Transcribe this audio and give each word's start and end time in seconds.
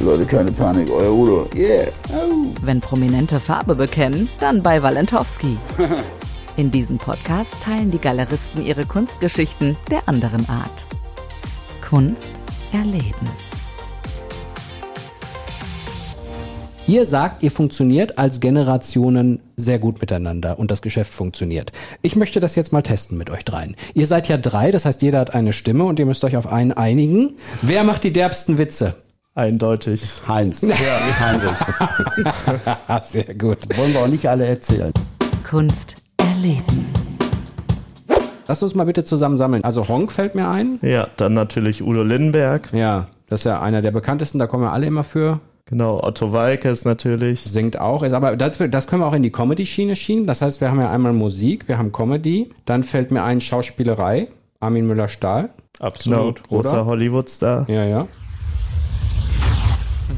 Leute, 0.00 0.26
keine 0.26 0.52
Panik, 0.52 0.90
euer 0.90 1.12
Udo. 1.12 1.48
Yeah. 1.54 1.88
Wenn 2.62 2.80
Prominente 2.80 3.40
Farbe 3.40 3.74
bekennen, 3.74 4.28
dann 4.40 4.62
bei 4.62 4.82
Walentowski. 4.82 5.56
In 6.56 6.70
diesem 6.70 6.98
Podcast 6.98 7.62
teilen 7.62 7.90
die 7.90 7.98
Galeristen 7.98 8.64
ihre 8.64 8.86
Kunstgeschichten 8.86 9.76
der 9.90 10.08
anderen 10.08 10.48
Art. 10.48 10.86
Kunst 11.88 12.32
erleben. 12.72 13.28
Ihr 16.86 17.06
sagt, 17.06 17.42
ihr 17.42 17.50
funktioniert 17.50 18.18
als 18.18 18.40
Generationen 18.40 19.40
sehr 19.56 19.78
gut 19.78 20.00
miteinander 20.02 20.58
und 20.58 20.70
das 20.70 20.82
Geschäft 20.82 21.14
funktioniert. 21.14 21.72
Ich 22.02 22.14
möchte 22.14 22.40
das 22.40 22.56
jetzt 22.56 22.74
mal 22.74 22.82
testen 22.82 23.16
mit 23.16 23.30
euch 23.30 23.44
dreien. 23.44 23.74
Ihr 23.94 24.06
seid 24.06 24.28
ja 24.28 24.36
drei, 24.36 24.70
das 24.70 24.84
heißt, 24.84 25.00
jeder 25.00 25.20
hat 25.20 25.34
eine 25.34 25.54
Stimme 25.54 25.84
und 25.84 25.98
ihr 25.98 26.04
müsst 26.04 26.24
euch 26.24 26.36
auf 26.36 26.46
einen 26.46 26.72
einigen. 26.72 27.38
Wer 27.62 27.84
macht 27.84 28.04
die 28.04 28.12
derbsten 28.12 28.58
Witze? 28.58 28.96
Eindeutig. 29.36 30.00
Heinz. 30.28 30.62
Ja, 30.62 30.74
Heinrich. 31.20 31.58
sehr 33.02 33.34
gut. 33.34 33.58
Wollen 33.76 33.92
wir 33.92 34.00
auch 34.00 34.08
nicht 34.08 34.28
alle 34.28 34.46
erzählen. 34.46 34.92
Kunst 35.48 35.96
erleben. 36.18 36.86
Lasst 38.46 38.62
uns 38.62 38.76
mal 38.76 38.84
bitte 38.84 39.02
zusammen 39.02 39.36
sammeln. 39.36 39.64
Also 39.64 39.88
Honk 39.88 40.12
fällt 40.12 40.36
mir 40.36 40.48
ein. 40.48 40.78
Ja, 40.82 41.08
dann 41.16 41.34
natürlich 41.34 41.82
Udo 41.82 42.04
Lindenberg. 42.04 42.72
Ja, 42.72 43.06
das 43.28 43.40
ist 43.40 43.44
ja 43.44 43.60
einer 43.60 43.82
der 43.82 43.90
bekanntesten, 43.90 44.38
da 44.38 44.46
kommen 44.46 44.62
wir 44.62 44.72
alle 44.72 44.86
immer 44.86 45.02
für. 45.02 45.40
Genau, 45.66 46.00
Otto 46.00 46.32
Walkes 46.32 46.84
natürlich. 46.84 47.40
Singt 47.40 47.80
auch, 47.80 48.04
ist 48.04 48.12
aber 48.12 48.36
das, 48.36 48.58
das 48.70 48.86
können 48.86 49.02
wir 49.02 49.06
auch 49.06 49.14
in 49.14 49.22
die 49.24 49.32
Comedy-Schiene 49.32 49.96
schieben. 49.96 50.28
Das 50.28 50.42
heißt, 50.42 50.60
wir 50.60 50.70
haben 50.70 50.80
ja 50.80 50.92
einmal 50.92 51.12
Musik, 51.12 51.66
wir 51.66 51.78
haben 51.78 51.90
Comedy, 51.90 52.52
dann 52.66 52.84
fällt 52.84 53.10
mir 53.10 53.24
ein 53.24 53.40
Schauspielerei, 53.40 54.28
Armin 54.60 54.86
Müller-Stahl. 54.86 55.48
Absolut. 55.80 56.44
Genau, 56.44 56.62
großer? 56.62 56.86
Hollywood-Star. 56.86 57.68
Ja, 57.68 57.84
ja. 57.84 58.06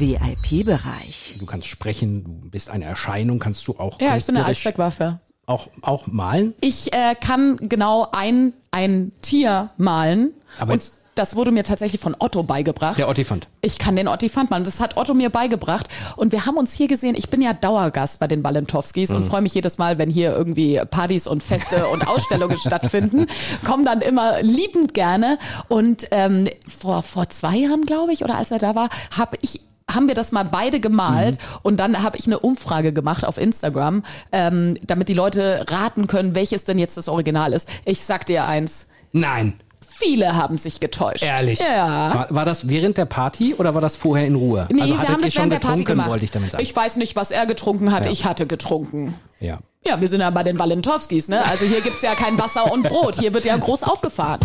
VIP-Bereich. 0.00 1.36
Du 1.38 1.46
kannst 1.46 1.66
sprechen, 1.66 2.40
du 2.42 2.50
bist 2.50 2.70
eine 2.70 2.84
Erscheinung, 2.84 3.38
kannst 3.38 3.66
du 3.68 3.78
auch 3.78 4.00
Ja, 4.00 4.16
ich 4.16 4.26
bin 4.26 4.36
eine 4.36 4.46
Allzweckwaffe. 4.46 5.20
auch, 5.46 5.68
auch 5.82 6.06
malen. 6.06 6.54
Ich 6.60 6.92
äh, 6.92 7.14
kann 7.20 7.56
genau 7.60 8.08
ein, 8.12 8.52
ein 8.70 9.12
Tier 9.22 9.70
malen. 9.76 10.32
Aber 10.58 10.72
und 10.74 10.90
das 11.16 11.36
wurde 11.36 11.52
mir 11.52 11.62
tatsächlich 11.62 12.00
von 12.00 12.16
Otto 12.18 12.42
beigebracht. 12.42 12.98
Der 12.98 13.08
Ottifant. 13.08 13.46
Ich 13.62 13.78
kann 13.78 13.94
den 13.94 14.08
Ottifant 14.08 14.50
malen. 14.50 14.64
Das 14.64 14.80
hat 14.80 14.96
Otto 14.96 15.14
mir 15.14 15.30
beigebracht. 15.30 15.86
Und 16.16 16.32
wir 16.32 16.44
haben 16.44 16.56
uns 16.56 16.72
hier 16.72 16.88
gesehen. 16.88 17.14
Ich 17.16 17.28
bin 17.30 17.40
ja 17.40 17.52
Dauergast 17.52 18.18
bei 18.18 18.26
den 18.26 18.42
Balentowskis 18.42 19.10
Mhm. 19.10 19.16
und 19.16 19.24
freue 19.24 19.42
mich 19.42 19.54
jedes 19.54 19.78
Mal, 19.78 19.96
wenn 19.98 20.10
hier 20.10 20.34
irgendwie 20.34 20.80
Partys 20.90 21.28
und 21.28 21.40
Feste 21.44 21.86
und 21.86 22.08
Ausstellungen 22.08 22.56
stattfinden. 22.58 23.26
Komm 23.64 23.84
dann 23.84 24.00
immer 24.00 24.42
liebend 24.42 24.92
gerne. 24.92 25.38
Und 25.68 26.08
ähm, 26.10 26.48
vor, 26.66 27.02
vor 27.02 27.28
zwei 27.30 27.58
Jahren, 27.58 27.82
glaube 27.86 28.12
ich, 28.12 28.24
oder 28.24 28.34
als 28.36 28.50
er 28.50 28.58
da 28.58 28.74
war, 28.74 28.88
habe 29.16 29.36
ich 29.40 29.60
haben 29.90 30.08
wir 30.08 30.14
das 30.14 30.32
mal 30.32 30.44
beide 30.44 30.80
gemalt 30.80 31.36
Mhm. 31.38 31.58
und 31.62 31.80
dann 31.80 32.02
habe 32.02 32.16
ich 32.16 32.26
eine 32.26 32.38
Umfrage 32.38 32.92
gemacht 32.92 33.24
auf 33.24 33.36
Instagram, 33.38 34.02
ähm, 34.32 34.78
damit 34.86 35.08
die 35.08 35.14
Leute 35.14 35.66
raten 35.68 36.06
können, 36.06 36.34
welches 36.34 36.64
denn 36.64 36.78
jetzt 36.78 36.96
das 36.96 37.08
Original 37.08 37.52
ist. 37.52 37.68
Ich 37.84 38.00
sag 38.02 38.26
dir 38.26 38.44
eins, 38.46 38.88
Nein, 39.12 39.52
viele 39.80 40.34
haben 40.36 40.56
sich 40.56 40.80
getäuscht. 40.80 41.22
ehrlich. 41.22 41.60
Ja. 41.60 42.12
War, 42.14 42.26
war 42.30 42.44
das 42.44 42.68
während 42.68 42.96
der 42.96 43.04
Party 43.04 43.54
oder 43.58 43.74
war 43.74 43.80
das 43.82 43.94
vorher 43.94 44.26
in 44.26 44.34
Ruhe? 44.34 44.66
Nee, 44.72 44.80
also 44.80 44.94
wir 44.94 44.98
hattet 45.00 45.10
haben 45.12 45.20
ihr 45.20 45.24
das 45.26 45.34
schon 45.34 45.40
während 45.42 45.52
der 45.52 45.58
Party 45.58 45.80
getrunken, 45.82 45.84
gemacht. 45.92 46.08
wollte 46.10 46.24
ich 46.24 46.30
damit 46.30 46.50
sagen. 46.52 46.62
Ich 46.64 46.74
weiß 46.74 46.96
nicht, 46.96 47.14
was 47.16 47.30
er 47.30 47.46
getrunken 47.46 47.92
hat. 47.92 48.06
Ja. 48.06 48.10
Ich 48.10 48.24
hatte 48.24 48.46
getrunken. 48.46 49.14
ja. 49.40 49.58
Ja, 49.86 50.00
wir 50.00 50.08
sind 50.08 50.20
ja 50.22 50.30
bei 50.30 50.42
den 50.42 50.58
Walentowskis, 50.58 51.28
ne? 51.28 51.44
Also 51.44 51.66
hier 51.66 51.82
gibt's 51.82 52.00
ja 52.00 52.14
kein 52.14 52.38
Wasser 52.38 52.72
und 52.72 52.84
Brot. 52.84 53.20
Hier 53.20 53.34
wird 53.34 53.44
ja 53.44 53.54
groß 53.54 53.82
aufgefahren. 53.82 54.40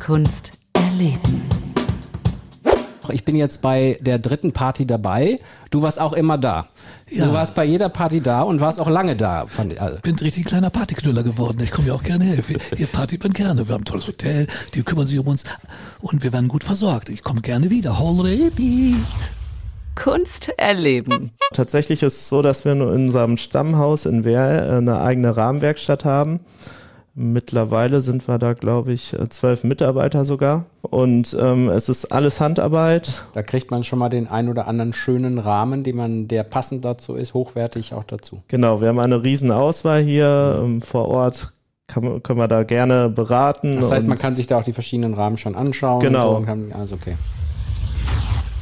Kunst 0.00 0.52
erleben. 0.72 1.42
Ich 3.10 3.24
bin 3.24 3.36
jetzt 3.36 3.62
bei 3.62 3.98
der 4.00 4.18
dritten 4.18 4.52
Party 4.52 4.86
dabei. 4.86 5.38
Du 5.70 5.82
warst 5.82 6.00
auch 6.00 6.12
immer 6.12 6.38
da. 6.38 6.68
Ja. 7.10 7.26
Du 7.26 7.32
warst 7.32 7.54
bei 7.54 7.64
jeder 7.64 7.88
Party 7.88 8.20
da 8.20 8.42
und 8.42 8.60
warst 8.60 8.80
auch 8.80 8.88
lange 8.88 9.16
da. 9.16 9.46
Fand 9.46 9.72
ich, 9.72 9.80
also. 9.80 9.98
bin 10.02 10.14
ein 10.14 10.18
richtig 10.18 10.44
kleiner 10.44 10.70
Partyknüller 10.70 11.22
geworden. 11.22 11.58
Ich 11.62 11.70
komme 11.70 11.88
ja 11.88 11.94
auch 11.94 12.02
gerne 12.02 12.24
her. 12.24 12.38
Ihr 12.76 12.86
partyt 12.86 13.22
man 13.22 13.32
gerne. 13.32 13.68
Wir 13.68 13.74
haben 13.74 13.82
ein 13.82 13.86
tolles 13.86 14.06
Hotel, 14.08 14.46
die 14.74 14.82
kümmern 14.82 15.06
sich 15.06 15.18
um 15.18 15.26
uns 15.26 15.44
und 16.00 16.22
wir 16.22 16.32
werden 16.32 16.48
gut 16.48 16.64
versorgt. 16.64 17.08
Ich 17.08 17.22
komme 17.22 17.40
gerne 17.40 17.70
wieder. 17.70 17.98
Already. 17.98 18.96
Kunst 19.94 20.50
erleben. 20.56 21.30
Tatsächlich 21.52 22.02
ist 22.02 22.14
es 22.14 22.28
so, 22.28 22.42
dass 22.42 22.64
wir 22.64 22.72
in 22.72 22.82
unserem 22.82 23.36
Stammhaus 23.36 24.06
in 24.06 24.24
Wehr 24.24 24.66
äh, 24.66 24.76
eine 24.76 25.00
eigene 25.00 25.36
Rahmenwerkstatt 25.36 26.04
haben. 26.04 26.40
Mittlerweile 27.16 28.00
sind 28.00 28.26
wir 28.26 28.38
da, 28.38 28.54
glaube 28.54 28.92
ich, 28.92 29.12
äh, 29.12 29.28
zwölf 29.28 29.62
Mitarbeiter 29.62 30.24
sogar. 30.24 30.66
Und 30.82 31.36
ähm, 31.40 31.68
es 31.68 31.88
ist 31.88 32.06
alles 32.06 32.40
Handarbeit. 32.40 33.22
Da 33.34 33.42
kriegt 33.44 33.70
man 33.70 33.84
schon 33.84 34.00
mal 34.00 34.08
den 34.08 34.26
ein 34.26 34.48
oder 34.48 34.66
anderen 34.66 34.92
schönen 34.92 35.38
Rahmen, 35.38 35.84
den 35.84 35.96
man, 35.96 36.26
der 36.26 36.42
passend 36.42 36.84
dazu 36.84 37.14
ist, 37.14 37.32
hochwertig 37.32 37.94
auch 37.94 38.02
dazu. 38.04 38.42
Genau, 38.48 38.80
wir 38.80 38.88
haben 38.88 38.98
eine 38.98 39.22
riesen 39.22 39.52
Auswahl 39.52 40.02
hier 40.02 40.60
ähm, 40.62 40.82
vor 40.82 41.06
Ort. 41.08 41.52
Kann, 41.86 42.02
man- 42.04 42.22
können 42.22 42.38
wir 42.40 42.48
da 42.48 42.64
gerne 42.64 43.10
beraten. 43.10 43.76
Das 43.76 43.92
heißt, 43.92 44.06
man 44.08 44.18
kann 44.18 44.34
sich 44.34 44.48
da 44.48 44.58
auch 44.58 44.64
die 44.64 44.72
verschiedenen 44.72 45.14
Rahmen 45.14 45.38
schon 45.38 45.54
anschauen. 45.54 46.00
Genau. 46.00 46.30
Und 46.30 46.32
so 46.32 46.36
und 46.38 46.46
kann, 46.46 46.72
also 46.72 46.94
okay. 46.96 47.16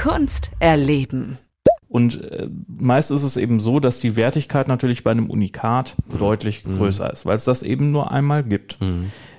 Kunst 0.00 0.50
erleben. 0.60 1.38
Und 1.96 2.30
äh, 2.30 2.46
meist 2.68 3.10
ist 3.10 3.22
es 3.22 3.38
eben 3.38 3.58
so, 3.58 3.80
dass 3.80 4.00
die 4.00 4.16
Wertigkeit 4.16 4.68
natürlich 4.68 5.02
bei 5.02 5.12
einem 5.12 5.30
Unikat 5.30 5.96
deutlich 6.18 6.62
größer 6.62 7.10
ist, 7.10 7.24
weil 7.24 7.38
es 7.38 7.46
das 7.46 7.62
eben 7.62 7.90
nur 7.90 8.10
einmal 8.10 8.44
gibt. 8.44 8.76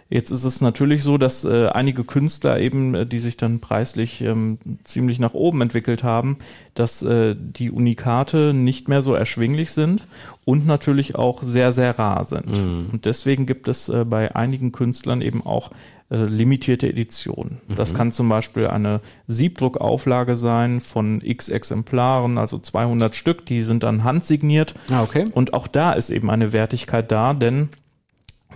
Jetzt 0.09 0.31
ist 0.31 0.45
es 0.45 0.61
natürlich 0.61 1.03
so, 1.03 1.17
dass 1.17 1.43
äh, 1.43 1.67
einige 1.67 2.03
Künstler 2.03 2.59
eben, 2.59 2.95
äh, 2.95 3.05
die 3.05 3.19
sich 3.19 3.35
dann 3.37 3.59
preislich 3.59 4.21
ähm, 4.21 4.57
ziemlich 4.83 5.19
nach 5.19 5.33
oben 5.33 5.61
entwickelt 5.61 6.03
haben, 6.03 6.37
dass 6.75 7.01
äh, 7.01 7.35
die 7.37 7.71
Unikate 7.71 8.53
nicht 8.53 8.87
mehr 8.87 9.01
so 9.01 9.13
erschwinglich 9.13 9.71
sind 9.71 10.07
und 10.45 10.65
natürlich 10.65 11.15
auch 11.15 11.43
sehr, 11.43 11.71
sehr 11.71 11.99
rar 11.99 12.23
sind. 12.23 12.45
Und 12.93 13.05
deswegen 13.05 13.45
gibt 13.45 13.67
es 13.67 13.89
äh, 13.89 14.05
bei 14.05 14.35
einigen 14.35 14.71
Künstlern 14.71 15.21
eben 15.21 15.45
auch 15.45 15.71
äh, 16.09 16.23
limitierte 16.23 16.87
Editionen. 16.87 17.57
Das 17.75 17.93
kann 17.93 18.13
zum 18.13 18.29
Beispiel 18.29 18.67
eine 18.67 19.01
Siebdruckauflage 19.27 20.37
sein 20.37 20.79
von 20.79 21.19
x 21.21 21.49
Exemplaren, 21.49 22.37
also 22.37 22.59
200 22.59 23.13
Stück, 23.13 23.45
die 23.45 23.61
sind 23.61 23.83
dann 23.83 24.05
handsigniert. 24.05 24.73
Ah, 24.89 25.03
okay. 25.03 25.25
Und 25.33 25.53
auch 25.53 25.67
da 25.67 25.91
ist 25.91 26.09
eben 26.09 26.29
eine 26.29 26.53
Wertigkeit 26.53 27.11
da, 27.11 27.33
denn 27.33 27.69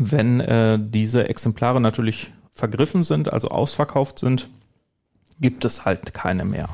wenn 0.10 0.40
äh, 0.40 0.80
diese 0.82 1.30
Exemplare 1.30 1.80
natürlich 1.80 2.32
vergriffen 2.52 3.04
sind, 3.04 3.32
also 3.32 3.50
ausverkauft 3.50 4.20
sind, 4.20 4.50
gibt 5.40 5.66
es 5.66 5.86
halt 5.86 6.14
keine 6.14 6.46
mehr. 6.46 6.70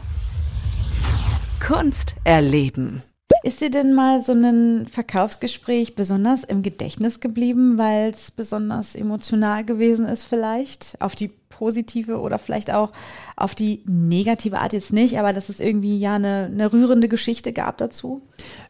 Kunst 1.60 2.16
erleben. 2.24 3.04
Ist 3.44 3.62
dir 3.62 3.70
denn 3.70 3.94
mal 3.94 4.22
so 4.22 4.34
ein 4.34 4.88
Verkaufsgespräch 4.88 5.96
besonders 5.96 6.44
im 6.44 6.64
Gedächtnis 6.64 7.20
geblieben, 7.20 7.78
weil 7.78 8.10
es 8.10 8.32
besonders 8.32 8.96
emotional 8.96 9.64
gewesen 9.64 10.06
ist 10.06 10.24
vielleicht? 10.24 10.98
Auf 11.00 11.16
die 11.16 11.32
positive 11.50 12.20
oder 12.20 12.40
vielleicht 12.40 12.72
auch 12.74 12.92
auf 13.36 13.56
die 13.56 13.82
negative 13.86 14.60
Art 14.60 14.74
jetzt 14.74 14.94
nicht, 14.94 15.18
aber 15.18 15.34
dass 15.34 15.50
es 15.50 15.60
irgendwie 15.60 16.00
ja 16.00 16.16
eine, 16.16 16.50
eine 16.52 16.72
rührende 16.72 17.08
Geschichte 17.08 17.54
gab 17.54 17.78
dazu? 17.78 18.22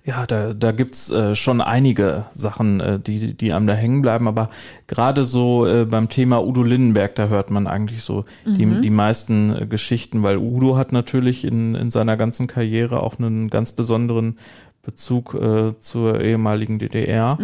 Ja, 0.05 0.25
da, 0.25 0.53
da 0.53 0.71
gibt's 0.71 1.09
äh, 1.09 1.35
schon 1.35 1.61
einige 1.61 2.25
Sachen, 2.31 2.79
äh, 2.79 2.99
die, 2.99 3.33
die 3.33 3.53
einem 3.53 3.67
da 3.67 3.73
hängen 3.73 4.01
bleiben, 4.01 4.27
aber 4.27 4.49
gerade 4.87 5.25
so 5.25 5.65
äh, 5.65 5.85
beim 5.85 6.09
Thema 6.09 6.45
Udo 6.45 6.63
Lindenberg, 6.63 7.15
da 7.15 7.27
hört 7.27 7.51
man 7.51 7.67
eigentlich 7.67 8.03
so 8.03 8.25
die, 8.45 8.65
die 8.65 8.89
meisten 8.89 9.69
Geschichten, 9.69 10.23
weil 10.23 10.37
Udo 10.37 10.77
hat 10.77 10.91
natürlich 10.91 11.43
in, 11.43 11.75
in 11.75 11.91
seiner 11.91 12.17
ganzen 12.17 12.47
Karriere 12.47 13.01
auch 13.01 13.19
einen 13.19 13.49
ganz 13.49 13.71
besonderen 13.71 14.37
Bezug 14.81 15.37
zur 15.79 16.21
ehemaligen 16.21 16.79
DDR 16.79 17.37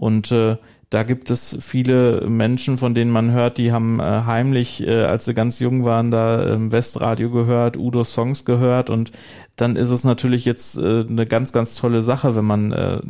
und 0.00 0.32
äh, 0.32 0.58
da 0.90 1.04
gibt 1.04 1.30
es 1.30 1.56
viele 1.60 2.28
Menschen, 2.28 2.76
von 2.76 2.96
denen 2.96 3.12
man 3.12 3.30
hört, 3.30 3.58
die 3.58 3.70
haben 3.70 4.00
äh, 4.00 4.22
heimlich, 4.26 4.84
äh, 4.84 5.04
als 5.04 5.24
sie 5.24 5.34
ganz 5.34 5.60
jung 5.60 5.84
waren, 5.84 6.10
da 6.10 6.54
ähm, 6.54 6.72
Westradio 6.72 7.30
gehört, 7.30 7.76
Udo 7.76 8.02
Songs 8.02 8.44
gehört 8.44 8.90
und 8.90 9.12
dann 9.54 9.76
ist 9.76 9.90
es 9.90 10.02
natürlich 10.02 10.44
jetzt 10.44 10.76
äh, 10.76 11.04
eine 11.08 11.26
ganz, 11.26 11.52
ganz 11.52 11.76
tolle 11.76 12.02
Sache, 12.02 12.34
wenn 12.34 12.44
man 12.44 12.72
äh, 12.72 13.00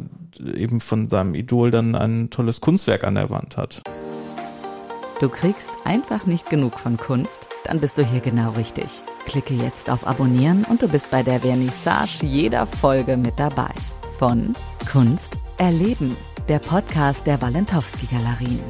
eben 0.55 0.81
von 0.81 1.09
seinem 1.09 1.35
Idol 1.35 1.71
dann 1.71 1.94
ein 1.94 2.29
tolles 2.29 2.61
Kunstwerk 2.61 3.03
an 3.03 3.15
der 3.15 3.31
Wand 3.31 3.56
hat. 3.56 3.83
Du 5.21 5.31
kriegst 5.31 5.71
einfach 5.85 6.26
nicht 6.26 6.49
genug 6.50 6.79
von 6.79 6.99
Kunst? 6.99 7.49
Dann 7.65 7.81
bist 7.81 7.97
du 7.97 8.05
hier 8.05 8.21
genau 8.21 8.53
richtig. 8.53 9.03
Klicke 9.26 9.55
jetzt 9.55 9.91
auf 9.91 10.06
Abonnieren 10.06 10.65
und 10.65 10.83
du 10.83 10.88
bist 10.88 11.11
bei 11.11 11.23
der 11.23 11.41
Vernissage 11.41 12.25
jeder 12.26 12.67
Folge 12.67 13.17
mit 13.17 13.38
dabei. 13.38 13.71
Von 14.19 14.55
Kunst 14.91 15.38
erleben. 15.59 16.17
Der 16.48 16.58
Podcast 16.58 17.26
der 17.26 17.40
Walentowski 17.40 18.06
Galerien. 18.06 18.60